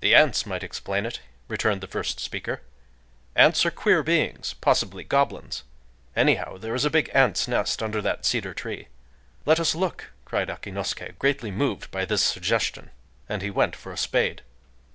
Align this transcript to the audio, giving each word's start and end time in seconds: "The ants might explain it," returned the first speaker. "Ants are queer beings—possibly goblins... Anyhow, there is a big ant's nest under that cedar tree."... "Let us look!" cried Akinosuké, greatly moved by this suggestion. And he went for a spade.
"The 0.00 0.14
ants 0.14 0.46
might 0.46 0.64
explain 0.64 1.04
it," 1.04 1.20
returned 1.46 1.82
the 1.82 1.86
first 1.86 2.18
speaker. 2.18 2.62
"Ants 3.36 3.66
are 3.66 3.70
queer 3.70 4.02
beings—possibly 4.02 5.04
goblins... 5.04 5.64
Anyhow, 6.16 6.56
there 6.56 6.74
is 6.74 6.86
a 6.86 6.88
big 6.88 7.10
ant's 7.12 7.46
nest 7.46 7.82
under 7.82 8.00
that 8.00 8.24
cedar 8.24 8.54
tree."... 8.54 8.88
"Let 9.44 9.60
us 9.60 9.74
look!" 9.74 10.12
cried 10.24 10.48
Akinosuké, 10.48 11.18
greatly 11.18 11.50
moved 11.50 11.90
by 11.90 12.06
this 12.06 12.24
suggestion. 12.24 12.88
And 13.28 13.42
he 13.42 13.50
went 13.50 13.76
for 13.76 13.92
a 13.92 13.98
spade. 13.98 14.40